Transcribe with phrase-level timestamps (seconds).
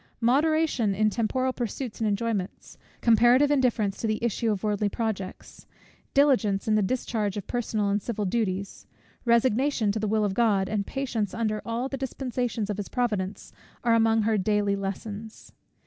[0.19, 5.67] Moderation in temporal pursuits and enjoyments, comparative indifference to the issue of worldly projects,
[6.15, 8.87] diligence in the discharge of personal and civil duties,
[9.25, 13.53] resignation to the will of God, and patience under all the dispensations of his Providence,
[13.83, 15.51] are among her daily lessons.